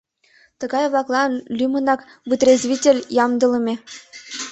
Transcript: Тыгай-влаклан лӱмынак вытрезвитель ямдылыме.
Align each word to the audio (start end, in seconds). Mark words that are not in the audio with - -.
Тыгай-влаклан 0.59 1.31
лӱмынак 1.57 2.01
вытрезвитель 2.29 3.01
ямдылыме. 3.23 3.75